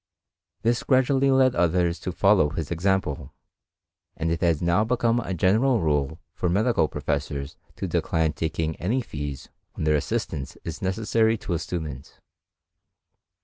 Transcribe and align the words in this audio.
This 0.63 0.81
gradually 0.81 1.29
led 1.29 1.53
others 1.53 1.99
to 1.99 2.11
follow 2.11 2.49
his 2.49 2.71
example; 2.71 3.35
and 4.17 4.31
it 4.31 4.41
has 4.41 4.59
now 4.59 4.83
become 4.83 5.19
a 5.19 5.35
general 5.35 5.79
rule 5.79 6.19
for 6.33 6.49
medical 6.49 6.87
professors 6.87 7.55
to 7.75 7.85
decline 7.87 8.33
taking 8.33 8.75
any 8.77 9.01
fees 9.01 9.49
when 9.75 9.83
their 9.83 9.93
assistance 9.95 10.57
is 10.63 10.81
necessary 10.81 11.37
to 11.37 11.53
a 11.53 11.59
student. 11.59 12.19